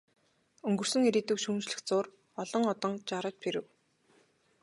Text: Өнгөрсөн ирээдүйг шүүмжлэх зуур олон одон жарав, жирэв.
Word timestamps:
Өнгөрсөн 0.67 1.01
ирээдүйг 1.09 1.39
шүүмжлэх 1.41 1.79
зуур 1.87 2.05
олон 2.41 2.63
одон 2.73 2.93
жарав, 3.09 3.35
жирэв. 3.41 3.65